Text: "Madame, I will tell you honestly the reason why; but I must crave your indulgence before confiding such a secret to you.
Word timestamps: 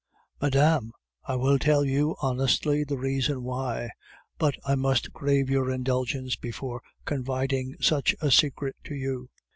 "Madame, 0.41 0.93
I 1.25 1.35
will 1.35 1.59
tell 1.59 1.85
you 1.85 2.15
honestly 2.23 2.83
the 2.83 2.97
reason 2.97 3.43
why; 3.43 3.91
but 4.39 4.55
I 4.65 4.73
must 4.73 5.13
crave 5.13 5.47
your 5.47 5.69
indulgence 5.69 6.35
before 6.35 6.81
confiding 7.05 7.75
such 7.81 8.15
a 8.19 8.31
secret 8.31 8.77
to 8.85 8.95
you. 8.95 9.29